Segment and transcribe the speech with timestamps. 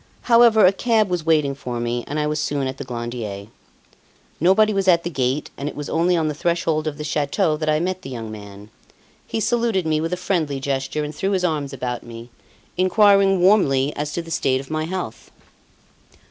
[0.21, 3.45] However, a cab was waiting for me and I was soon at the Glandier.
[4.39, 7.55] Nobody was at the gate, and it was only on the threshold of the chateau
[7.57, 8.71] that I met the young man.
[9.27, 12.31] He saluted me with a friendly gesture and threw his arms about me,
[12.77, 15.29] inquiring warmly as to the state of my health.